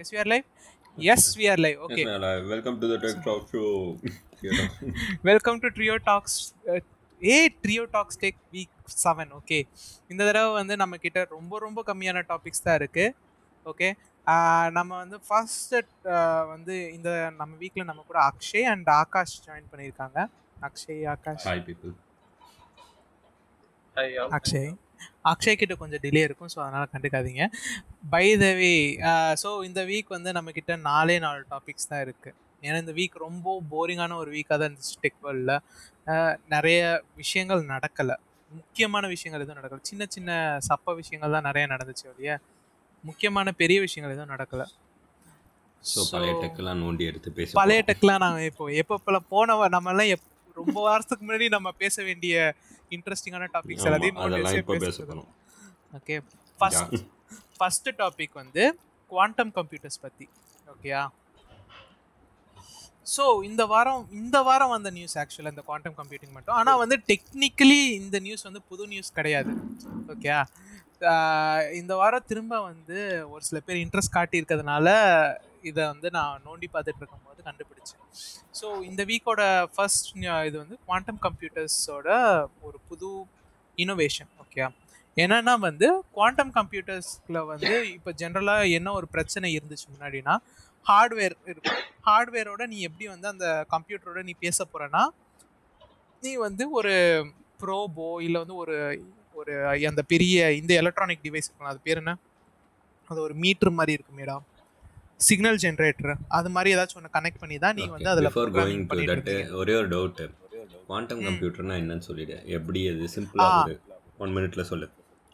[0.00, 0.44] Yes, we are live.
[0.98, 1.78] Yes, we are live.
[1.80, 2.04] Okay.
[2.06, 2.24] man.
[2.24, 3.70] Uh, welcome to the Tech Talk Show.
[4.34, 4.66] Theater.
[5.28, 6.36] Welcome to Trio Talks
[7.22, 9.58] a Trio Talks tech week seven okay
[10.10, 13.06] இந்த தடவை வந்து நம்ம கிட்ட ரொம்ப ரொம்ப கம்மியான topics தான் இருக்கு
[13.66, 13.88] ஓகே
[14.78, 15.74] நம்ம வந்து ஃபர்ஸ்ட்
[16.54, 17.10] வந்து இந்த
[17.40, 20.18] நம்ம வீக்ல நம்ம கூட அக்ஷய் அண்ட் ஆகாஷ் ஜாயின் பண்ணியிருக்காங்க
[20.68, 21.92] Akshay Akash Hi, people.
[23.96, 24.32] Hi, all.
[24.38, 24.70] Akshay
[25.32, 27.44] Akshay கிட்ட கொஞ்சம் டிலே இருக்கும் ஸோ அதனால கண்டுக்காதீங்க.
[28.14, 28.72] பை த வே
[29.42, 32.30] ஸோ இந்த வீக் வந்து நம்ம கிட்ட நாலே நாலு டாபிக்ஸ் தான் இருக்கு.
[32.62, 35.56] ஏன்னா இந்த வீக் ரொம்ப போரிங்கான ஒரு வீக்காக தான் இருந்துச்சு டெக் வேர்ல்டில்
[36.54, 36.80] நிறைய
[37.22, 38.16] விஷயங்கள் நடக்கலை.
[38.50, 39.82] முக்கியமான விஷயங்கள் எதுவும் நடக்கல.
[39.90, 40.30] சின்ன சின்ன
[40.68, 42.32] சப்ப விஷயங்கள் தான் நிறைய நடந்துச்சு ஒழிய
[43.04, 44.62] முக்கியமான பெரிய விஷயங்கள் எதுவும் நடக்கல.
[45.82, 47.82] ஸோ பழைய டெக்கெல்லாம் நோண்டி எடுத்து பேச பழைய.
[47.90, 50.26] டெக்லாம் நாங்கள் இப்போ எப்போ போன நம்ம எல்லாம் எப்
[50.56, 52.34] ரொம்ப வாரத்துக்கு முன்னாடி நம்ம பேச வேண்டிய
[52.96, 55.24] இன்ட்ரெஸ்டிங்கான டாபிக்ஸ் எல்லாத்தையும் அதெல்லாம் பேச.
[55.98, 56.16] ஓகே
[56.60, 56.96] ஃபர்ஸ்ட்
[57.58, 58.62] ஃபர்ஸ்ட் டாபிக் வந்து
[59.12, 60.26] குவாண்டம் கம்ப்யூட்டர்ஸ் பத்தி.
[60.74, 61.02] ஓகேயா
[63.14, 66.56] ஸோ இந்த வாரம் இந்த வாரம் வந்த நியூஸ் ஆக்சுவலாக இந்த குவாண்டம் கம்ப்யூட்டிங் மட்டும்.
[66.60, 69.52] ஆனால் வந்து டெக்னிக்கலி இந்த நியூஸ் வந்து புது நியூஸ் கிடையாது.
[70.14, 70.30] ஓகே
[71.80, 72.98] இந்த வாரம் திரும்ப வந்து
[73.34, 74.88] ஒரு சில பேர் இன்ட்ரெஸ்ட் காட்டியிருக்கிறதுனால
[75.62, 78.00] இதை வந்து நான் நோண்டி பார்த்துட்டு இருக்கும்போது கண்டுபிடிச்சேன்.
[78.54, 79.42] ஸோ இந்த வீக்கோட
[79.74, 80.08] ஃபர்ஸ்ட்
[80.48, 82.08] இது வந்து குவாண்டம் கம்ப்யூட்டர்ஸோட
[82.62, 83.10] ஒரு புது
[83.78, 84.64] இனோவேஷன் ஓகே
[85.16, 90.34] என்னன்னா வந்து குவாண்டம் கம்ப்யூட்டர்ஸில் வந்து இப்போ ஜென்ரலாக என்ன ஒரு பிரச்சனை இருந்துச்சு முன்னாடினா
[90.86, 95.02] ஹார்ட்வேர் இருக்கும் ஹார்ட்வேரோட நீ எப்படி வந்து அந்த கம்ப்யூட்டரோட நீ பேச போகிறேன்னா
[96.22, 96.94] நீ வந்து ஒரு
[97.60, 98.76] ப்ரோபோ இல்லை வந்து ஒரு
[99.36, 99.52] ஒரு
[99.88, 102.12] அந்த பெரிய இந்த எலக்ட்ரானிக் டிவைஸ் இருக்கலாம் அது பேர் என்ன?
[103.10, 104.44] அது ஒரு மீட்ரு மாதிரி இருக்கும் மேடம்
[105.20, 106.12] சிக்னல் ஜென்ரேட்டர்.
[106.38, 109.88] அது மாதிரி ஏதாச்சும் ஒன்று கனெக்ட் பண்ணி தான் நீ வந்து அதில் பண்ணிட்டு that, இருக்கீங்க ஒரே ஒரு
[109.94, 110.20] டவுட்
[110.88, 112.36] குவாண்டம் கம்ப்யூட்டர்னா என்னன்னு சொல்லிடு.
[112.56, 113.60] எப்படி அது சிம்பிளா ஆ.
[113.62, 113.74] ஒரு
[114.24, 114.86] ஒன் மினிட்ல சொல்லு.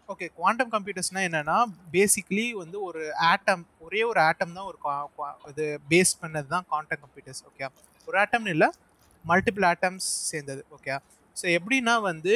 [0.08, 1.56] ஓகே குவாண்டம் கம்ப்யூட்டர்ஸ்னா என்னன்னா
[1.94, 4.78] பேசிக்லி வந்து ஒரு ஆட்டம் ஒரே ஒரு ஆட்டம் தான் ஒரு
[5.52, 7.68] இது பேஸ் பண்ணது தான் குவாண்டம் கம்ப்யூட்டர்ஸ் ஓகே
[8.08, 8.68] ஒரு ஆட்டம்னு இல்லை
[9.24, 10.94] மல்டிபிள் ஆட்டம்ஸ் சேர்ந்தது ஓகே
[11.36, 12.34] ஸோ எப்படின்னா வந்து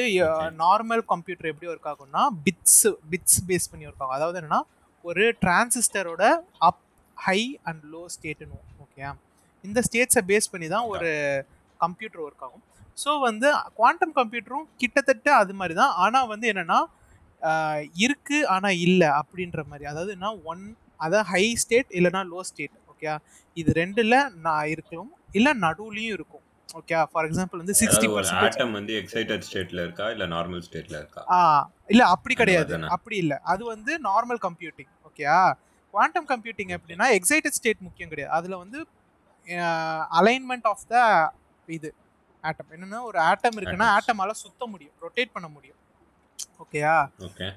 [0.63, 2.81] நார்மல் கம்ப்யூட்டர் எப்படி ஒர்க் ஆகும்னா பிட்ஸ்
[3.11, 4.15] பிட்ஸ் பேஸ் பண்ணி ஒர்க் ஆகும்.
[4.17, 4.61] அதாவது என்னன்னா
[5.05, 6.23] ஒரு டிரான்சிஸ்டரோட
[6.67, 6.81] அப்
[7.25, 7.39] ஹை
[7.69, 9.03] அண்ட் லோ ஸ்டேட்டுன்னு ஓகே
[9.63, 11.09] இந்த ஸ்டேட்ஸை பேஸ் பண்ணி தான் ஒரு
[11.79, 12.63] கம்ப்யூட்டர் ஒர்க் ஆகும்.
[12.97, 16.79] ஸோ வந்து குவாண்டம் கம்ப்யூட்டரும் கிட்டத்தட்ட அது மாதிரி தான் ஆனால் வந்து என்னன்னா
[17.41, 19.85] ஆஹ் இருக்கு ஆனால் இல்லை அப்படின்ற மாதிரி.
[19.91, 20.31] அதாவது என்ன?
[20.51, 20.63] ஒன்
[21.05, 23.13] அதாவது ஹை ஸ்டேட் இல்லைனா லோ ஸ்டேட் ஓகே
[23.57, 24.15] இது ரெண்டுல
[24.45, 25.11] நான் இருக்கலாம்.
[25.37, 26.45] இல்லை நடுவுலையும் இருக்கும்
[26.79, 28.07] ஓகே ஃபார் எக்ஸாம்பிள் வந்து சிக்ஸ்டி
[28.43, 30.05] ஆட்டம் வந்து எக்ஸைட்டட் ஸ்டேட்ல இருக்கா?
[30.15, 31.21] இல்ல நார்மல் ஸ்டேட்ல இருக்கா?
[31.35, 31.39] ஆ
[31.93, 32.73] இல்ல அப்படி கிடையாது?
[32.97, 33.33] அப்படி இல்ல.
[33.53, 35.39] அது வந்து நார்மல் கம்ப்யூட்டிங் ஓகேயா
[35.93, 38.33] குவாண்டம் கம்ப்யூட்டிங் எப்படின்னா எக்ஸைட்டட் ஸ்டேட் முக்கியம் கிடையாது.
[38.37, 38.79] அதுல வந்து
[40.19, 40.95] அலைன்மெண்ட் ஆஃப் த
[41.77, 41.89] இது
[42.43, 43.87] ஆட்டம் என்னன்னா ஒரு ஆட்டம் இருக்குன்னா.
[43.97, 45.79] ஆட்டமால சுத்த முடியும் ரொட்டேட் பண்ண முடியும்.
[46.63, 46.95] ஓகேயா
[47.27, 47.47] ஓகே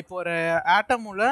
[0.00, 0.34] இப்போ ஒரு
[0.76, 1.24] ஆட்டமுல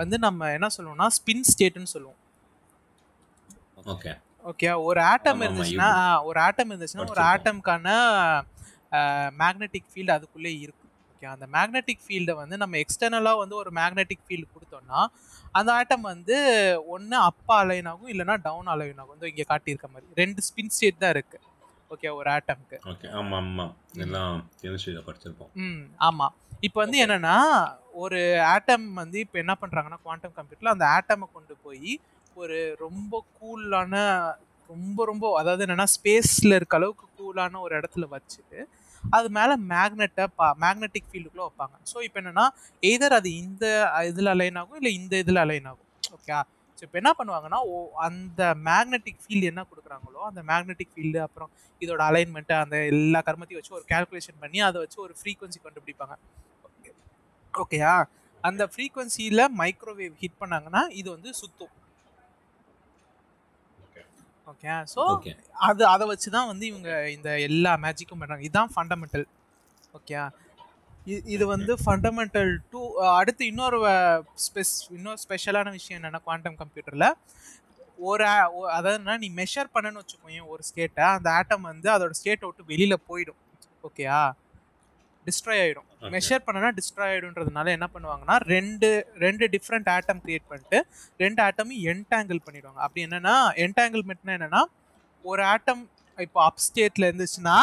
[0.00, 2.18] வந்து நம்ம என்ன சொல்லுவோம்னா ஸ்பின் ஸ்டேட்னு சொல்லுவோம்.
[3.92, 4.12] ஓகே
[4.50, 5.90] ஓகே ஒரு ஆட்டம் இருந்துச்சுன்னா
[6.28, 7.22] ஒரு ஆட்டம் இருந்துச்சுன்னா ஒரு.
[7.32, 7.88] ஆட்டம்க்கான
[9.40, 10.81] மேக்னெட்டிக் ஃபீல்டு அதுக்குள்ளே இருக்கும்.
[11.22, 11.32] ஓகே.
[11.34, 15.00] அந்த மேக்னெட்டிக் ஃபீல்டை வந்து நம்ம எக்ஸ்டர்னலாக வந்து ஒரு மேக்னெட்டிக் ஃபீல்டு கொடுத்தோம்னா
[15.54, 16.36] அந்த ஆட்டம் வந்து
[16.94, 19.14] ஒன்று அப்பா அலைன் ஆகும் இல்லைன்னா டவுன் அலைன் ஆகும்.
[19.14, 20.06] வந்து இங்கே காட்டியிருக்க மாதிரி.
[20.22, 21.38] ரெண்டு ஸ்பின் ஸ்டேட் தான் இருக்கு.
[21.90, 23.08] ஓகே ஒரு ஆட்டம்க்கு ஓகே.
[23.18, 23.66] ஆமா ஆமா.
[24.04, 25.50] எல்லாம் கெமிஸ்ட்ரியில படிச்சிருப்போம்.
[25.64, 26.34] ம் ஆமாம்
[26.66, 27.36] இப்போ வந்து என்னன்னா
[28.02, 28.20] ஒரு
[28.52, 31.92] ஆட்டம் வந்து இப்போ என்ன பண்ணுறாங்கன்னா குவாண்டம் கம்ப்யூட்டரில் அந்த ஆட்டமை கொண்டு போய்
[32.36, 33.94] ஒரு ரொம்ப கூலான
[34.70, 38.60] ரொம்ப ரொம்ப அதாவது என்னன்னா ஸ்பேஸில் இருக்க அளவுக்கு கூலான ஒரு இடத்துல வச்சுட்டு
[39.16, 41.76] அது மேலே மேக்னெட்டை பா மேக்னெட்டிக் ஃபீல்டுக்குள்ளே வைப்பாங்க.
[41.92, 42.46] ஸோ இப்போ என்னென்னா
[42.90, 43.64] எய்தர் அது இந்த
[44.10, 45.88] இதில் அலைன் ஆகும் இல்லை இந்த இதில் அலைன் ஆகும்.
[46.16, 46.38] ஓகே
[46.78, 47.74] ஸோ இப்போ என்ன பண்ணுவாங்கன்னா ஓ
[48.06, 51.50] அந்த மேக்னெட்டிக் ஃபீல்டு என்ன கொடுக்குறாங்களோ அந்த மேக்னெட்டிக் ஃபீல்டு அப்புறம்
[51.82, 56.16] இதோட அலைன்மெண்ட்டு அந்த எல்லா கர்மத்தையும் வச்சு ஒரு கால்குலேஷன் பண்ணி அதை வச்சு ஒரு ஃப்ரீக்குவன்சி கண்டுபிடிப்பாங்க.
[57.54, 57.94] ஓகேயா
[58.44, 61.74] அந்த ஃப்ரீக்குவன்சியில் மைக்ரோவேவ் ஹிட் பண்ணாங்கன்னா இது வந்து சுத்தும்.
[64.52, 65.00] ஓகே ஸோ
[65.66, 69.26] அது அதை வச்சு தான் வந்து இவங்க இந்த எல்லா மேஜிக்கும் பண்ணுறாங்க இதுதான் ஃபண்டமெண்டல்
[69.94, 70.16] ஓகே
[71.28, 72.80] இது வந்து ஃபண்டமெண்டல் டூ
[73.14, 73.78] அடுத்து இன்னொரு
[74.44, 77.08] ஸ்பெஸ் இன்னொரு ஸ்பெஷலான விஷயம் என்னென்னா குவாண்டம் கம்ப்யூட்டரில்
[78.04, 82.12] ஒரு a- ஒ- அதாவது என்ன, நீ மெஷர் பண்ணன்னு வச்சுக்கோயேன் ஒரு ஸ்டேட்டை அந்த ஆட்டம் வந்து அதோட
[82.18, 83.40] ஸ்டேட்டை விட்டு வெளியில் போயிடும்.
[83.84, 84.20] ஓகேயா
[85.26, 85.88] டிஸ்ட்ராய் ஆகிடும்.
[86.14, 88.88] மெஷர் பண்ணனா டிஸ்ட்ராய் ஆகிடும்ன்றதுனால என்ன பண்ணுவாங்கன்னா ரெண்டு
[89.24, 90.78] ரெண்டு டிஃப்ரெண்ட் ஆட்டம் கிரியேட் பண்ணிட்டு
[91.24, 92.80] ரெண்டு ஆட்டமும் என்டாங்கிள் பண்ணிடுவாங்க.
[92.86, 93.34] அப்படி என்னன்னா
[93.64, 94.62] என்டாங்கிள்மெண்ட்னா என்னன்னா
[95.24, 95.82] ஒரு ஆட்டம்
[96.18, 97.56] இப்போ அப் ஸ்டேட்ல இருந்துச்சுன்னா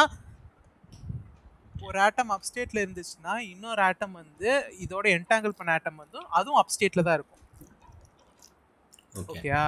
[1.88, 4.50] ஒரு ஆட்டம் அப் ஸ்டேட்ல இருந்துச்சுன்னா இன்னொரு ஆட்டம் வந்து
[4.84, 7.36] இதோட என்டாங்கிள் பண்ண ஆட்டம் வந்து அதுவும் அப் ஸ்டேட்ல தான் இருக்கும்.
[9.20, 9.62] ஓகே ஓகேயா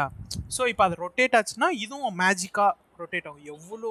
[0.56, 2.66] ஸோ இப்போ அது ரொட்டேட் ஆச்சுன்னா இதுவும் மேஜிக்கா
[3.00, 3.46] ரொட்டேட் ஆகும்.
[3.54, 3.90] எவ்வளோ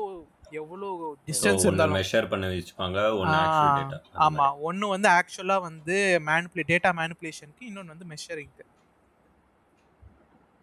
[0.59, 0.88] எவ்வளோ
[1.27, 1.98] டிஸ்டன்ஸ் இருந்தாலும்.
[1.98, 4.48] மெஷர் பண்ண வச்சுப்பாங்க ஒன்னு ஆ, ஆக்சுவல் டேட்டா ஆமா.
[4.69, 8.65] ஒன்னு வந்து ஆக்சுவலா வந்து மேனிப்புலே டேட்டா மேனிப்புலேஷனுக்கு இன்னொன்னு வந்து மெஷரிங்க்கு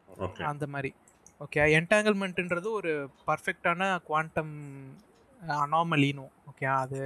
[0.08, 0.90] ஓகே அந்த மாதிரி.
[1.40, 2.92] ஓகே என்டாங்கிள்மெண்ட்ன்றது ஒரு
[3.28, 4.54] பர்ஃபெக்டான குவாண்டம்
[5.58, 7.00] அனாமலினும் ஓகே அது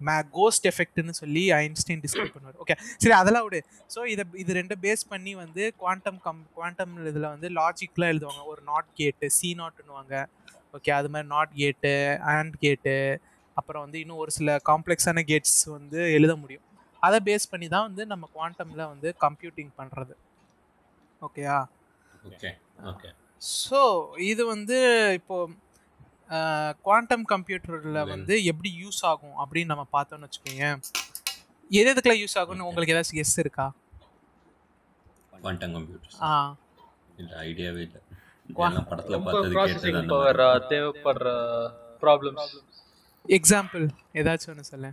[0.00, 2.56] மே கோஸ்ட் எஃபெக்ட்னு சொல்லி ஐன்ஸ்டைன் டிஸ்கிரைப் பண்ணுவார்.
[2.62, 3.60] ஓகே சரி அதெல்லாம் விடு.
[3.90, 8.42] ஸோ இதை இது ரெண்டு பேஸ் பண்ணி வந்து குவாண்டம் கம் குவாண்டம் இதில் வந்து லாஜிக்லாம் எழுதுவாங்க.
[8.52, 10.14] ஒரு நாட் கேட்டு சி நாட்னுவாங்க
[10.74, 11.92] ஓகே அது மாதிரி நாட் கேட்டு
[12.32, 12.94] ஆண்ட் கேட்டு
[13.56, 16.66] அப்புறம் வந்து இன்னும் ஒரு சில காம்ப்ளெக்ஸான கேட்ஸ் வந்து எழுத முடியும்.
[17.02, 20.14] அதை பேஸ் பண்ணி தான் வந்து நம்ம குவாண்டமில் வந்து கம்ப்யூட்டிங் பண்ணுறது
[21.22, 21.56] ஓகேயா
[22.28, 22.50] ஓகே
[22.90, 23.10] ஓகே
[23.60, 23.80] ஸோ
[24.30, 24.76] இது வந்து
[25.18, 25.36] இப்போ
[26.82, 30.66] குவாண்டம் கம்ப்யூட்டரில் வந்து எப்படி யூஸ் ஆகும் அப்படின்னு நம்ம பார்த்தோம்னு வச்சுக்கோங்க.
[31.70, 33.66] எது எதுக்குலாம் யூஸ் ஆகும்னு உங்களுக்கு ஏதாச்சும் கெஸ் இருக்கா?
[35.36, 36.32] குவாண்டம் கம்ப்யூட்டர்ஸ் ஆ.
[37.18, 37.98] இல்ல ஐடியாவே இல்ல.
[38.48, 39.54] படத்துல பார்த்தது.
[40.68, 41.28] தேவைப்படுற
[42.02, 42.54] ப்ராப்ளம்ஸ்
[43.28, 43.84] எக்ஸாம்பிள்
[44.14, 44.86] ஏதாச்சும் ஒன்று சொல்ல.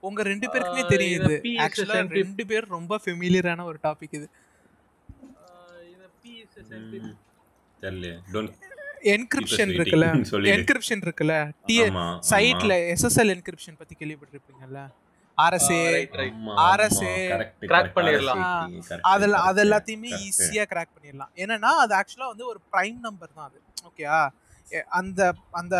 [0.00, 1.32] உங்க ரெண்டு பேருக்குமே தெரியுது
[1.64, 4.28] ஆக்சுவலா ரெண்டு பேர் ரொம்ப ஃபெமிலியரான ஒரு டாபிக் இது.
[9.02, 9.70] என்கிரிப்ஷன்.
[9.70, 10.06] இருக்குல்ல.
[10.54, 11.34] என்கிரிப்ஷன் இருக்குல்ல.
[11.66, 11.80] டி
[12.30, 14.80] சைட்ல எஸ்எஸ்எல் என்கிரிப்ஷன் பத்தி கேள்விப்பட்டிருப்பீங்கல்ல.
[15.44, 15.80] ஆர்எஸ்ஏ
[16.76, 17.12] RSA
[17.70, 18.42] crack பண்ணிடலாம்.
[19.12, 21.32] அதில் அது எல்லாத்தையுமே ஈஸியாக கிராக் பண்ணிடலாம்.
[21.42, 23.58] என்னன்னா அது ஆக்சுவலாக வந்து ஒரு ப்ரைம் நம்பர் தான் அது.
[23.88, 24.18] ஓகேயா
[25.00, 25.20] அந்த
[25.60, 25.76] அந்த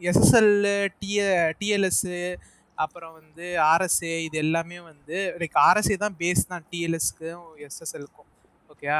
[0.00, 0.52] எஸ்எஸ்எல்
[1.02, 1.22] டிஎ
[1.60, 2.18] டிஎல்எஸ்ஸு
[2.78, 8.28] அப்புறம் வந்து ஆர்எஸ்ஏ இது எல்லாமே வந்து லைக் ஆர்எஸ்ஏ தான் பேஸ் தான் டிஎல்எஸ்க்கும் எஸ்எஸ்எல்க்கும்
[8.72, 8.98] ஓகேயா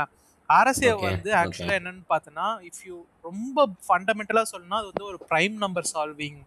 [0.48, 1.30] ஆர்எஸ்ஏ Okay, வந்து.
[1.40, 2.96] ஆக்சுவலாக என்னன்னு பார்த்தோன்னா இஃப் யூ
[3.28, 6.40] ரொம்ப ஃபண்டமெண்டலாக சொல்லணும்னா அது வந்து ஒரு ப்ரைம் நம்பர் சால்விங்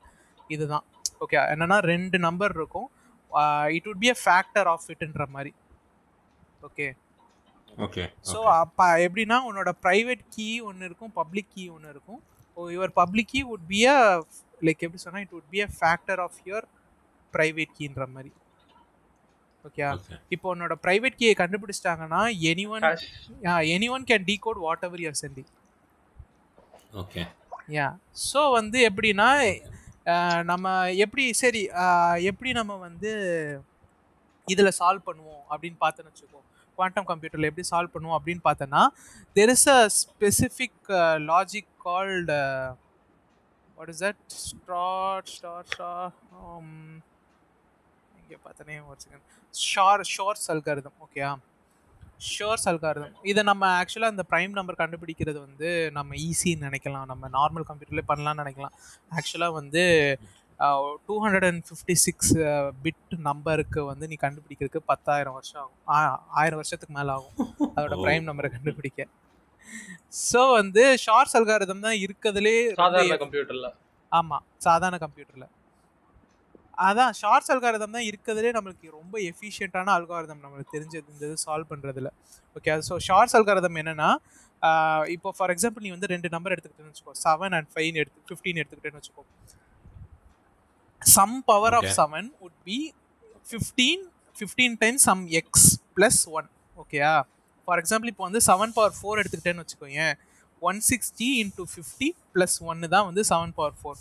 [0.50, 0.86] இதுதான்.
[1.24, 2.90] ஓகே என்னன்னா ரெண்டு நம்பர் இருக்கும்.
[3.76, 5.52] It would be a factor of இட்ன்ற மாதிரி.
[6.68, 6.88] ஓகே
[7.86, 12.22] ஓகே ஸோ அப்போ எப்படின்னா உன்னோட ப்ரைவேட் கீ ஒன்று இருக்கும் பப்ளிக் கீ ஒன்று இருக்கும்.
[12.58, 13.98] ஓ your public key would be a
[14.68, 16.68] like எப்படி சொன்னால் it would be a factor of your
[17.34, 18.32] private கீன்ற மாதிரி.
[19.66, 19.84] ஓகே
[20.36, 22.22] இப்போ உன்னோட ப்ரைவேட் கீயை கண்டுபிடிச்சிட்டாங்கன்னா
[22.76, 22.86] anyone
[23.96, 25.52] anyone can decode whatever you're sending
[27.02, 27.22] okay
[27.78, 27.88] yeah
[28.30, 29.28] so வந்து எப்படின்னா
[30.44, 31.62] நம்ம எப்படி சரி
[32.24, 33.12] எப்படி நம்ம வந்து
[34.48, 36.42] இதில் சால்வ் பண்ணுவோம் அப்படின்னு பார்த்தோன்னு வச்சுக்கோ
[36.78, 38.82] குவாண்டம் கம்ப்யூட்டரில் எப்படி சால்வ் பண்ணுவோம் அப்படின்னு பார்த்தோன்னா
[39.36, 40.92] there is a specific
[41.30, 42.40] logic called
[43.78, 46.12] what is that star star star
[48.20, 51.32] இங்கே பார்த்தனே ஒரு செகண்ட் ஷார் ஷோர்ஸ் அல்காரிதம் ஓகேயா
[52.20, 57.08] ஷோர்ஸ் அல்காரிதம் இதை நம்ம ஆக்சுவலாக இந்த ப்ரைம் நம்பர் கண்டுபிடிக்கிறது வந்து நம்ம ஈஸின்னு நினைக்கலாம்.
[57.12, 58.76] நம்ம நார்மல் கம்ப்யூட்டர்லேயே பண்ணலாம்னு நினைக்கலாம்.
[59.18, 59.84] ஆக்சுவலாக வந்து
[61.08, 62.34] two hundred and fifty six
[62.84, 65.80] bit நம்பருக்கு வந்து நீ கண்டுபிடிக்கிறதுக்கு பத்தாயிரம் வருஷம் ஆகும்.
[66.42, 67.36] ஆயிரம் வருஷத்துக்கு மேலே ஆகும்.
[67.76, 67.96] அதோட.
[68.04, 69.08] ப்ரைம் நம்பரை கண்டுபிடிக்க.
[70.30, 73.70] ஸோ வந்து ஷார்ட்ஸ் அல்காரிதம் தான் இருக்கிறதுலே சாதாரண கம்ப்யூட்டர்ல
[74.12, 75.48] ஆமாம் சாதாரண கம்ப்யூட்டரில்
[76.78, 82.10] அதான் ஷார்ட்ஸ் அல்காரிதம் தான் இருக்கிறதுலே நம்மளுக்கு ரொம்ப எஃபிஷியண்ட்டான அல்காரிதம் நம்மளுக்கு தெரிஞ்சது இந்த இது சால்வ் பண்ணுறதுல
[82.56, 84.10] ஓகே ஸோ ஷார்ட்ஸ் அல்காரிதம் என்னன்னா
[85.16, 87.14] இப்போ ஃபார் எக்ஸாம்பிள் நீ வந்து ரெண்டு நம்பர் எடுத்துக்கிட்டேன்னு வச்சுக்கோ.
[87.26, 89.24] செவன் அண்ட் ஃபைவ் எடுத்து ஃபிஃப்டீன் எடுத்துக்கிட்டேன்னு வச்சுக்கோ.
[91.02, 91.90] Some power of.
[92.00, 92.80] Seven would be
[93.48, 94.04] fifteen
[94.36, 95.68] fifteen times some x
[95.98, 96.48] plus one
[96.78, 97.14] ஓகேயா
[97.68, 100.06] ஃபார் எக்ஸாம்பிள் இப்போ வந்து செவன் பவர் ஃபோர் எடுத்துக்கிட்டேன்னு வச்சுக்கோங்க
[100.62, 104.00] one sixty into fifty plus ஒன்று தான் வந்து செவன் பவர் ஃபோர்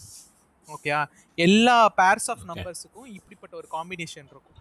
[0.77, 1.01] ஓகேயா?
[1.39, 2.45] எல்லா பேர்ஸ் ஆஃப்.
[2.53, 4.59] நம்பர்ஸுக்கும் இப்படிப்பட்ட ஒரு காம்பினேஷன் இருக்கும்.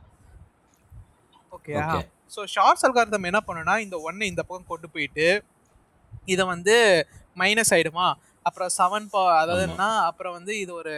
[1.58, 1.86] ஓகேயா?
[1.88, 2.04] Okay.
[2.36, 5.26] ஸோ ஷார்ட்ஸ் அல்காரிதம் என்ன பண்ணுனா இந்த ஒன்னை இந்த பக்கம் கொண்டு போயிட்டு
[6.34, 6.76] இதை வந்து
[7.42, 8.06] மைனஸ் ஆயிடுமா?
[8.48, 10.94] அப்புறம் செவன் பா அதாவதுன்னா அப்புறம் வந்து இது ஒரு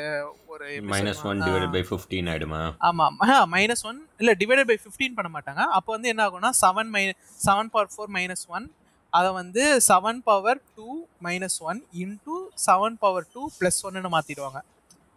[0.54, 1.42] ஒரு minus one?
[1.48, 2.62] Divided by fifteen ஆயிடுமா?
[2.90, 3.18] ஆமாம்
[3.56, 5.64] மைனஸ் ஒன் இல்லை டிவைடட் பை ஃபிஃப்டீன் பண்ண மாட்டாங்க.
[5.78, 7.04] அப்போ வந்து என்ன ஆகும்னா seven my
[7.48, 8.68] seven power four minus one
[9.14, 10.88] அதை வந்து seven power two
[11.28, 12.38] minus one into
[12.68, 14.62] seven power two plus ஒன்னு மாற்றிடுவாங்க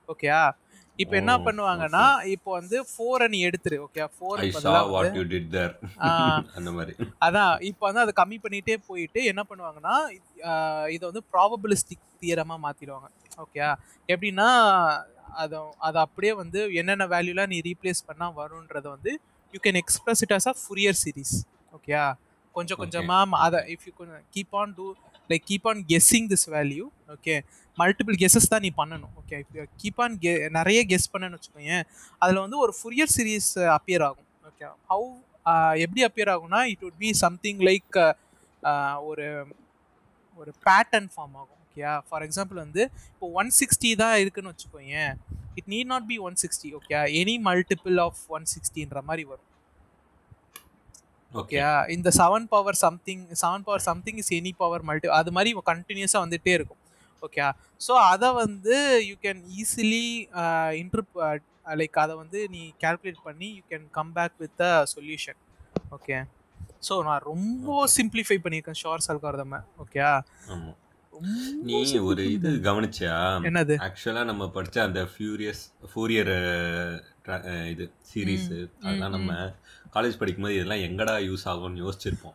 [0.08, 0.40] ஓகேயா
[0.98, 4.38] இப்போ என்ன பண்ணுவாங்கன்னா இப்போ வந்து ஃபோரை நீ எடுத்துரு ஓகே ஃபோர்.
[6.56, 6.92] அந்த மாதிரி.
[7.18, 9.96] அதான் இப்போ வந்து அதை கம்மி பண்ணிட்டே போயிட்டு என்ன பண்ணுவாங்கன்னா
[10.88, 13.60] இதை வந்து ப்ராபபிலிஸ்டிக் தியரமாக மாற்றிடுவாங்க ஓகே
[14.08, 14.48] எப்படின்னா
[15.36, 19.12] அதை அதை அப்படியே வந்து என்னென்ன வேல்யூலாம் நீ ரீப்ளேஸ் பண்ணால் வரும்ன்றதை வந்து
[19.54, 21.36] you can express it as a Fourier series
[21.72, 21.94] okay
[22.56, 22.80] கொஞ்சம்.
[22.82, 23.92] கொஞ்சமாக அதை if you
[24.36, 24.86] keep on to
[25.30, 26.84] like keep on guessing this value
[27.14, 27.34] okay
[27.78, 29.38] multiple guesses தான் நீ பண்ணணும் ஓகே
[29.82, 31.76] கீப் ஆன் கெ நிறைய கெஸ் பண்ணேன்னு வச்சுக்கோங்க
[32.22, 35.06] அதில் வந்து ஒரு ஃபுரியர் சீரிஸ் அப்பியர் ஆகும் ஓகே ஹவு
[35.84, 37.98] எப்படி அப்பியர் ஆகும்னா it would be something like
[39.08, 39.26] ஒரு
[40.38, 42.82] ஒரு பேட்டர்ன் ஃபார்ம் ஆகும் ஓகேயா ஃபார் எக்ஸாம்பிள் வந்து
[43.12, 44.96] இப்போ ஒன் சிக்ஸ்டி தான் இருக்குன்னு வச்சுக்கோங்க
[45.58, 49.45] it need not be one sixty okay any multiple of one சிக்ஸ்டின்ற மாதிரி வரும்.
[51.96, 56.54] இந்த seven power something seven power something is any power multi அது மாதிரி கண்டினியூஸாக வந்துட்டே
[56.54, 56.80] இருக்கும்.
[57.22, 57.42] ஓகே
[57.80, 58.76] ஸோ அதை வந்து
[59.08, 60.04] you can easily
[60.80, 61.04] inter
[61.76, 65.38] like அதை வந்து நீ கால்குலேட் பண்ணி you can come back with a solution
[65.90, 66.18] okay
[66.82, 70.02] so நான் ரொம்ப சிம்பிளிஃபை பண்ணியிருக்கேன் ஷார்ஸ் அல்காரதம் ஓகே
[71.66, 71.76] நீ
[72.08, 73.14] ஒரு இது கவனிச்சியா?
[73.48, 73.74] என்னது?
[73.84, 76.32] ஆக்சுவலா நம்ம படிச்ச அந்த ஃபியூரியஸ் ஃபூரியர்
[77.72, 78.48] இது சீரீஸ்
[78.82, 79.30] அதெல்லாம் நம்ம
[79.92, 82.34] காலேஜ் படிக்கும்போது இதெல்லாம் எங்கடா யூஸ் ஆகும்னு யோசிச்சிருப்போம்.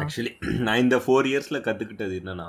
[0.00, 0.32] ஆக்சுவலி
[0.66, 2.48] நான் இந்த ஃபோர் இயர்ஸ்ல கத்துக்கிட்டது என்னன்னா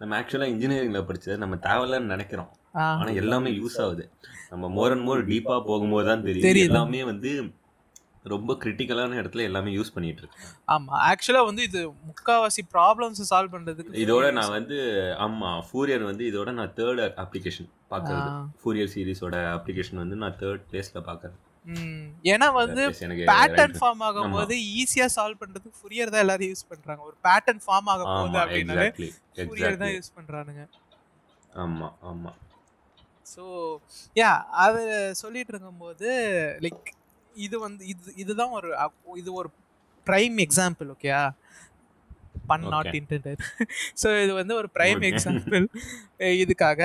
[0.00, 2.50] நம்ம ஆக்சுவலா இன்ஜினியரிங்ல படிச்சது நம்ம தேவையில்லன்னு நினைக்கிறோம்.
[2.76, 2.86] ஆ.
[3.00, 4.04] ஆனா எல்லாமே யூஸ் ஆகுது.
[4.50, 6.66] நம்ம மோர் அண்ட் மோர் டீப்பா போகும்போது தான் தெரியும்.
[6.66, 7.30] எல்லாமே வந்து
[8.24, 10.92] ரொம்ப கிரிட்டிக்கலான இடத்துல எல்லாமே யூஸ் பண்ணிட்டு இருக்கேன் ஆமா.
[11.10, 14.78] ஆக்சுவலா வந்து இது முக்காவாசி ப்ராப்ளம்ஸ் சால்வ் பண்றதுக்கு இதோட நான் வந்து
[15.24, 18.28] ஆமா ஃபூரியர் வந்து இதோட நான் தேர்ட் அப்ளிகேஷன் பார்க்கறது.
[18.32, 18.40] ஆ.
[18.60, 21.36] ஃபூரியர் சீரிஸோட அப்ளிகேஷன் வந்து நான் தேர்ட் பிளேஸ்ல பார்க்கறது.
[21.38, 21.45] ம்,
[22.32, 22.82] ஏன்னா வந்து
[23.30, 23.74] பேட்டர்ன்.
[23.80, 27.00] ஃபார்ம் ஆகும்போது ஈஸியா சால்வ் பண்றதுக்கு ஃபுரியர் தான் எல்லாரும் யூஸ் பண்றாங்க.
[27.08, 28.88] ஒரு பேட்டர்ன் ஃபார்ம் ஆக போகுது ஆமா அப்படின்னாலே
[29.48, 30.64] ஃபுரியர் தான் யூஸ் பண்றானுங்க.
[31.64, 32.32] ஆமா ஆமா.
[33.26, 33.44] ஸோ
[34.16, 34.30] யா
[34.64, 34.82] அது
[35.22, 36.10] சொல்லிட்டு இருக்கும்போது
[36.66, 36.86] லைக்
[37.34, 38.68] இது வந்து இது இதுதான் ஒரு
[39.22, 39.48] இது ஒரு
[40.06, 41.22] ப்ரைம் எக்ஸாம்பிள் ஓகேயா
[42.50, 42.92] பன் நாட்.
[43.00, 43.42] இன்டென்டட்
[44.02, 45.02] ஸோ இது வந்து ஒரு ப்ரைம்.
[45.10, 45.64] எக்ஸாம்பிள்
[46.44, 46.80] இதுக்காக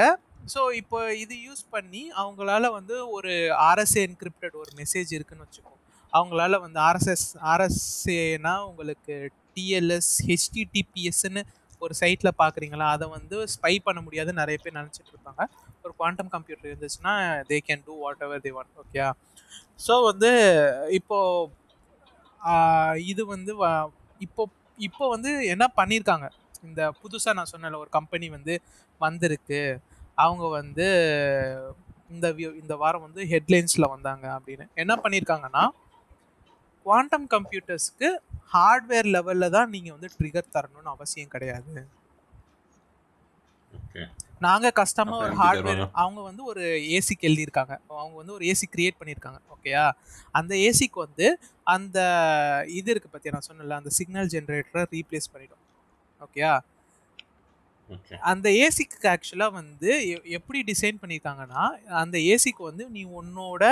[0.47, 3.33] ஸோ இப்போ இது யூஸ் பண்ணி அவங்களால வந்து ஒரு
[3.67, 5.79] ஆர்எஸ்ஏ என்கிரிப்டட் ஒரு மெசேஜ் இருக்குன்னு வச்சுக்கோங்க
[6.13, 9.15] அவங்களால வந்து ஆர்எஸ்எஸ் ஆர்எஸ்ஏனா உங்களுக்கு
[9.57, 11.41] டிஎல்எஸ் ஹெச்டிடிபிஎஸ்ன்னு
[11.81, 15.41] ஒரு சைட்டில் பார்க்குறீங்களா அதை வந்து ஸ்பை பண்ண முடியாது நிறைய பேர் நினச்சிட்டு இருப்பாங்க.
[15.83, 17.13] ஒரு குவாண்டம் கம்ப்யூட்டர் இருந்துச்சுன்னா
[17.49, 19.05] they can do whatever they want okay
[19.79, 20.31] so வந்து
[20.97, 21.49] இப்போது
[23.05, 23.89] இது வந்து வ-
[24.21, 24.43] இப்போ
[24.79, 26.27] இப்போ வந்து என்ன பண்ணியிருக்காங்க
[26.63, 28.53] இந்த புதுசாக நான் சொன்னல ஒரு கம்பெனி வந்து
[29.01, 29.61] வந்திருக்கு.
[30.17, 30.87] அவங்க வந்து
[32.09, 32.27] இந்த
[32.61, 34.65] இந்த வாரம் வந்து ஹெட்லைன்ஸில் வந்தாங்க அப்படின்னு.
[34.83, 35.63] என்ன பண்ணியிருக்காங்கன்னா
[36.85, 38.09] குவாண்டம் கம்ப்யூட்டர்ஸ்க்கு
[38.53, 41.73] ஹார்ட்வேர் லெவலில் தான் நீங்கள் வந்து ட்ரிகர் தரணும்னு அவசியம் கிடையாது.
[44.45, 45.81] நாங்க கஷ்டமா ஒரு ஹார்ட்வேர்?
[46.03, 46.63] அவங்க வந்து ஒரு
[46.97, 47.73] ஏசிக்கு எழுதியிருக்காங்க.
[48.01, 49.83] அவங்க வந்து ஒரு ஏசி கிரியேட் பண்ணியிருக்காங்க ஓகேயா
[50.39, 51.27] அந்த ஏசிக்கு வந்து
[51.73, 51.97] அந்த
[52.79, 55.61] இது இருக்கு பத்தியா நான் சொன்னல அந்த சிக்னல் ஜென்ரேட்டரை ரீப்ளேஸ் பண்ணிடும்
[56.21, 56.80] ஓகேயா ஓகே
[58.31, 61.63] அந்த ஏசிக்கு ஆக்சுவலாக வந்து எ- எப்படி டிசைன் பண்ணியிருக்காங்கன்னா
[62.01, 63.63] அந்த ஏசிக்கு வந்து நீ உன்னோட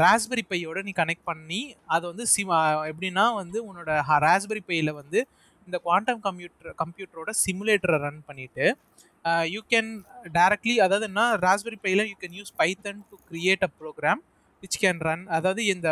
[0.00, 2.50] ராஸ்பெரி பையோட நீ கனெக்ட் பண்ணி அதை வந்து சிம்
[2.88, 3.90] எப்படின்னா வந்து உன்னோட
[4.24, 5.20] ராஸ்பெரி பையில் வந்து
[5.68, 8.66] இந்த குவாண்டம் கம்ப்யூட்டர் கம்ப்யூட்டரோட சிமுலேட்டரை ரன் பண்ணிவிட்டு
[9.50, 9.90] யூ கேன்
[10.34, 14.22] டேரக்ட்லி அதாவது என்ன ராஸ்பெரி பையில் you can use Python to create a program
[14.62, 15.88] which can run அதாவது இந்த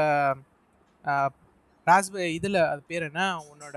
[1.86, 3.76] ராஸ்பெரி இதில் அது பேர் என்ன உன்னோட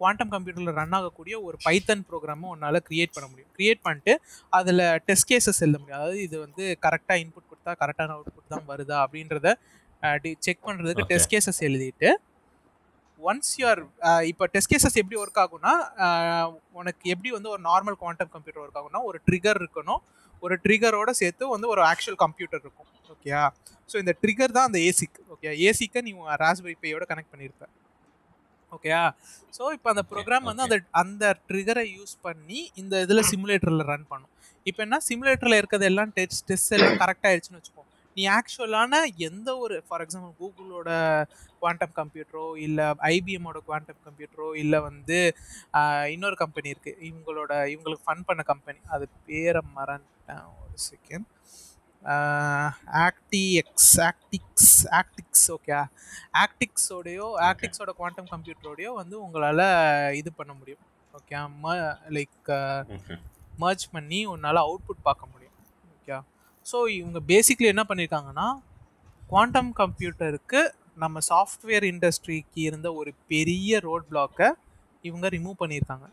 [0.00, 3.50] குவாண்டம் கம்ப்யூட்டரில் ரன் ஆகக்கூடிய ஒரு பைத்தன் ப்ரோக்ராமை உன்னால் கிரியேட் பண்ண முடியும்.
[3.58, 4.14] கிரியேட் பண்ணிட்டு
[4.58, 5.98] அதில் டெஸ்ட் கேசஸ் எழுத முடியும்.
[6.00, 9.48] அதாவது இது வந்து கரெக்டாக இன்புட் கொடுத்தா கரெக்டான அவுட்புட் தான் வருதா அப்படின்றத
[10.46, 11.08] செக் பண்ணுறதுக்கு.
[11.12, 12.10] டெஸ்ட் கேசஸ் எழுதிட்டு
[13.20, 13.80] ஒன்ஸ் யூஆர்
[14.30, 15.72] இப்போ டெஸ்ட் கேசஸ் எப்படி ஒர்க் ஆகும்னா
[16.80, 20.00] உனக்கு எப்படி வந்து ஒரு நார்மல் குவாண்டம் கம்ப்யூட்டர் ஒர்க் ஆகும்னா ஒரு ட்ரிகர் இருக்கணும்.
[20.44, 22.88] ஒரு ட்ரிகரோட சேர்த்து வந்து ஒரு ஆக்சுவல் கம்ப்யூட்டர் இருக்கும்.
[23.14, 23.42] ஓகேயா
[23.90, 26.12] ஸோ இந்த ட்ரிகர் தான் அந்த ஏசிக் ஓகே ஏசிக்கை நீ
[26.44, 27.66] ராஸ்பெரி பையோட கனெக்ட் பண்ணியிருப்ப
[28.72, 29.02] ஓகேயா
[29.56, 34.32] ஸோ இப்போ அந்த ப்ரோக்ராம் வந்து அந்த அந்த ட்ரிகரை யூஸ் பண்ணி இந்த இதில் சிமுலேட்டரில் ரன் பண்ணும்.
[34.66, 34.96] இப்போ என்ன?
[35.08, 37.84] சிமுலேட்டரில் இருக்கிறது எல்லாம் டெஸ்ட் டெஸ்ட் எல்லாம் கரெக்ட் ஆயிடுச்சுன்னு வச்சுக்கோ.
[38.16, 38.94] நீ ஆக்சுவலான
[39.26, 40.88] எந்த ஒரு ஃபார் எக்ஸாம்பிள் கூகுளோட
[41.60, 45.18] குவாண்டம் கம்ப்யூட்டரோ இல்லை ஐபிஎம்மோட குவாண்டம் கம்ப்யூட்டரோ இல்லை வந்து
[46.14, 51.28] இன்னொரு கம்பெனி இருக்குது இவங்களோட இவங்களுக்கு ஃபன் பண்ண கம்பெனி அது பேரை மறந்துட்டேன் ஒரு செகண்ட்
[53.06, 55.72] ஆக்டிஎக்ஸ் ஆக்டிக்ஸ் ஆக்டிக்ஸ் ஓகே
[56.44, 59.66] ஆக்டிக்ஸோடையோ ஆக்டிக்ஸோட குவாண்டம் கம்ப்யூட்டரோடையோ வந்து உங்களால்
[60.14, 60.82] இது பண்ண முடியும்.
[61.14, 61.34] ஓகே
[62.08, 62.50] லைக்
[62.94, 63.16] ஓகே
[63.60, 65.56] மர்ஜ் பண்ணி உன்னால் அவுட்புட் பார்க்க முடியும்.
[65.96, 66.20] ஓகே
[66.66, 68.48] ஸோ இவங்க பேசிக்லி என்ன பண்ணியிருக்காங்கன்னா
[69.28, 74.48] குவாண்டம் கம்ப்யூட்டருக்கு நம்ம சாஃப்ட்வேர் இண்டஸ்ட்ரிக்கு இருந்த ஒரு பெரிய ரோட் பிளாக்கை
[75.02, 76.08] இவங்க ரிமூவ் பண்ணியிருக்காங்க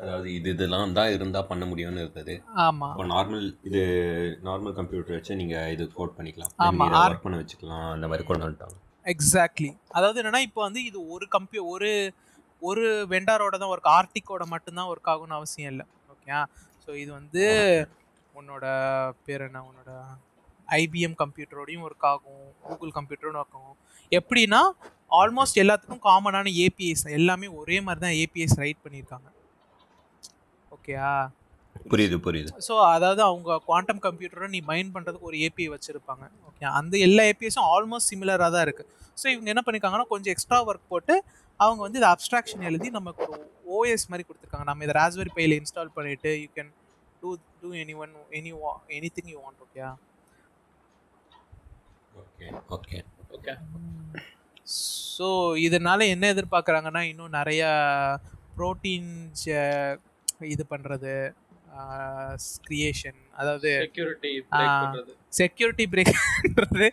[0.00, 2.34] அதாவது இது இதெல்லாம் தான் இருந்தா பண்ண முடியும்னு இருந்தது
[2.64, 3.82] ஆமாம் இப்போ நார்மல் இது
[4.44, 6.52] நார்மல் கம்ப்யூட்டர் வச்சு நீங்க இது கோட் பண்ணிக்கலாம்.
[6.58, 8.76] ஆமா, நீங்க ஆர்- ஒர்க் பண்ண வச்சுக்கலாம் அந்த மாதிரி கொண்டு வந்துட்டாங்க.
[9.06, 11.90] எக்ஸாக்ட்லி அதாவது என்னன்னா இப்போ வந்து இது ஒரு கம்ப்யூ ஒரு
[12.62, 15.84] ஒரு வெண்டாரோட தான் ஒர்க் ஆர்டிக்கோட மட்டும்தான் ஒர்க் ஆகும்னு அவசியம் இல்லை.
[16.12, 16.38] ஓகே
[16.84, 17.44] ஸோ இது வந்து
[18.34, 18.64] உன்னோட
[19.26, 19.58] பேர் என்ன?
[19.62, 19.90] உன்னோட
[20.68, 23.78] ஐபிஎம் கம்ப்யூட்டரோடையும் ஒர்க் ஆகும் கூகுள் கம்ப்யூட்டரோட ஒர்க் ஆகும்.
[24.12, 24.60] எப்படின்னா
[25.12, 29.28] ஆல்மோஸ்ட் எல்லாத்துக்கும் காமனான ஏபிஐஸ் எல்லாமே ஒரே மாதிரி தான் ஏபிஐஸ் ரைட் பண்ணியிருக்காங்க.
[30.74, 31.10] ஓகேயா?
[31.92, 32.50] புரியுது புரியுது.
[32.66, 36.24] ஸோ அதாவது அவங்க குவாண்டம் கம்ப்யூட்டரை நீ மைண்ட் பண்ணுறதுக்கு ஒரு ஏபிஐ வச்சுருப்பாங்க.
[36.50, 38.90] ஓகே அந்த எல்லா ஏபிஎஸும் ஆல்மோஸ்ட் சிமிலராக தான் இருக்குது
[39.20, 41.14] ஸோ இவங்க என்ன பண்ணியிருக்காங்கன்னா கொஞ்சம் எக்ஸ்ட்ரா ஒர்க் போட்டு
[41.60, 43.42] அவங்க வந்து இது அப்ஸ்ட்ராக்ஷன் எழுதி நமக்கு ஒரு
[43.76, 44.66] ஓஎஸ் மாதிரி கொடுத்துருக்காங்க.
[44.70, 46.72] நம்ம இதை ராஸ்பெரி பையில் இன்ஸ்டால் பண்ணிவிட்டு you can
[47.22, 47.68] do do
[48.04, 48.52] anyone any
[49.18, 49.84] anything you want okay
[52.22, 52.98] okay okay
[53.36, 53.54] okay
[55.16, 55.28] so
[55.66, 57.62] இதனால என்ன எதிர்பார்க்குறாங்கன்னா இன்னும் நிறைய
[58.56, 59.10] ப்ரோட்டீன்
[60.52, 61.12] இது பண்ணுறது
[62.68, 64.32] கிரியேஷன் அதாவது செக்யூரிட்டி.
[65.94, 66.88] பிரேக் பிரேக்ன்றது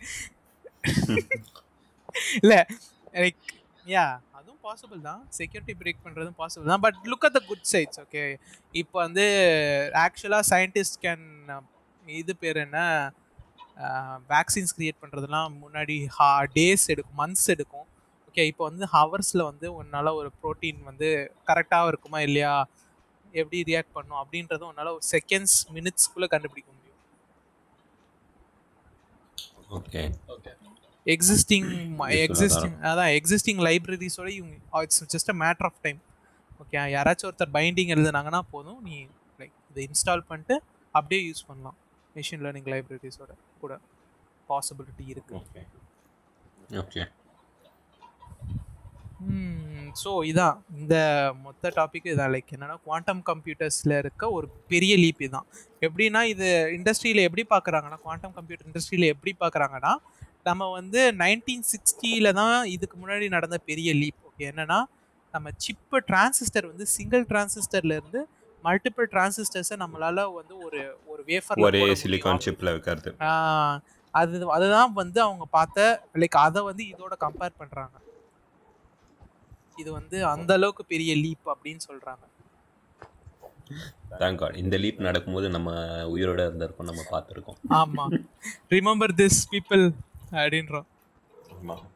[2.40, 2.54] இல்ல
[3.22, 3.42] லைக்
[3.94, 4.06] யா
[4.38, 5.20] அதுவும் பாசிபிள் தான்.
[5.38, 6.82] செக்யூரிட்டி பிரேக் பண்ணுறதும் பாசிபிள் தான்.
[6.86, 8.24] But look at the good sides okay
[8.82, 9.26] இப்போ வந்து
[10.04, 11.24] ஆக்சுவலாக சயின்டிஸ்ட் கேன்
[12.22, 12.78] இது பேர் என்ன?
[14.34, 17.86] வேக்சின்ஸ் கிரியேட் பண்ணுறதுலாம் முன்னாடி ஹா டேஸ் எடுக்கும் மந்த்ஸ் எடுக்கும்.
[18.28, 21.08] ஓகே இப்போ வந்து ஹவர்ஸில் வந்து உன்னால் ஒரு ப்ரோட்டீன் வந்து
[21.50, 22.54] கரெக்டாக இருக்குமா இல்லையா?
[23.40, 26.98] எப்படி ரியாக்ட் பண்ணும் அப்படின்றதும் உன்னால் ஒரு செகண்ட்ஸ் மினிட்ஸ்க்குள்ளே கண்டுபிடிக்க முடியும்.
[29.78, 30.02] ஓகே
[30.34, 30.50] ஓகே
[31.14, 31.68] எக்ஸிஸ்டிங்
[32.24, 36.00] எக்ஸிஸ்டிங் அதான் எக்ஸிஸ்டிங் லைப்ரரிஸோட இவங்க it's just a matter of time
[36.62, 38.80] okay யாராச்சும் ஒருத்தர் பைண்டிங் எழுதுனாங்கன்னா போதும்.
[38.88, 38.96] நீ
[39.40, 40.56] லைக் இதை இன்ஸ்டால் பண்ணிட்டு
[40.94, 41.76] அப்படியே யூஸ் பண்ணலாம்.
[42.16, 43.72] மிஷின் லேர்னிங் லைப்ரரிஸோட கூட
[44.50, 45.34] பாசிபிலிட்டி இருக்கு.
[45.40, 45.62] ஓகே
[46.82, 47.02] ஓகே
[49.96, 50.56] ஸோ இதான்.
[50.78, 50.96] இந்த
[51.42, 52.32] மொத்த டாபிக் இதான்.
[52.34, 55.46] லைக் என்னன்னா குவாண்டம் கம்ப்யூட்டர்ஸில் இருக்க ஒரு பெரிய லீப் இதுதான்
[55.82, 56.46] எப்படின்னா இது
[56.76, 59.92] இண்டஸ்ட்ரியில் எப்படி பார்க்குறாங்கன்னா குவாண்டம் கம்ப்யூட்டர் இண்டஸ்ட்ரியில் எப்படி பார்க்குறாங்கன்னா
[60.48, 64.78] நம்ம வந்து நைன்டீன் சிக்ஸ்டியில் தான் இதுக்கு முன்னாடி நடந்த பெரிய லீப் ஓகே என்னன்னா
[65.34, 68.22] நம்ம சிப்பு டிரான்சிஸ்டர் வந்து சிங்கிள் டிரான்சிஸ்டர்லேருந்து
[68.64, 70.80] மல்டிபிள் டிரான்சிஸ்டர்ஸை நம்மளால வந்து ஒரு
[71.12, 73.10] ஒரு வேஃபர் ஒரே சிலிகான் சிப்பில் வைக்கிறது.
[74.14, 75.86] அது அதுதான் வந்து அவங்க பார்த்த
[76.22, 77.94] லைக் அதை வந்து இதோட கம்பேர் பண்ணுறாங்க
[79.76, 82.30] இது வந்து அந்த அளவுக்கு பெரிய லீப் அப்படின்னு சொல்றாங்க.
[84.18, 85.72] தேங்க் காட் இந்த லீப் நடக்கும்போது நம்ம
[86.06, 87.56] உயிரோட இருந்திருக்கோம் நம்ம பார்த்துருக்கோம்.
[87.70, 88.22] ஆமா.
[88.70, 89.92] ரிமெம்பர் திஸ் பீப்புள்
[90.30, 90.84] அப்படின்றோம்.
[91.60, 91.91] ஆமாம்